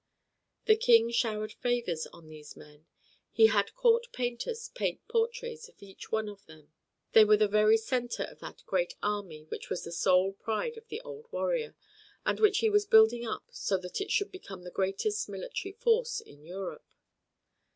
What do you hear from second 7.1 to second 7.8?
They were the very